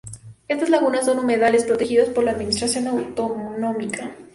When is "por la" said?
2.09-2.31